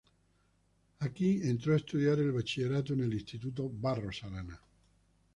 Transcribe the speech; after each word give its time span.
Aquí 0.99 1.41
entró 1.43 1.73
a 1.75 1.77
estudiar 1.77 2.17
el 2.17 2.31
bachillerato 2.31 2.93
en 2.93 3.01
el 3.01 3.13
Instituto 3.13 3.69
Barros 3.69 4.23
Arana. 4.23 4.59